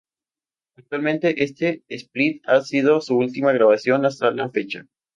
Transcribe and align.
Actualmente 0.77 1.43
este 1.43 1.83
Split 1.87 2.41
ha 2.47 2.59
sido 2.61 3.01
su 3.01 3.17
última 3.17 3.51
grabación 3.51 4.03
hasta 4.07 4.31
la 4.31 4.49
fecha. 4.49 4.87